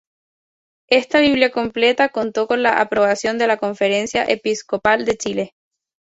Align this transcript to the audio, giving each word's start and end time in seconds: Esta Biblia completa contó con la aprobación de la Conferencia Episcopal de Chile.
Esta 0.89 1.19
Biblia 1.19 1.51
completa 1.51 2.09
contó 2.09 2.47
con 2.47 2.63
la 2.63 2.81
aprobación 2.81 3.37
de 3.37 3.45
la 3.45 3.57
Conferencia 3.57 4.23
Episcopal 4.25 5.05
de 5.05 5.15
Chile. 5.15 5.53